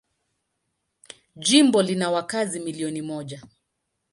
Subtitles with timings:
[1.35, 3.43] Jimbo lina wakazi milioni moja.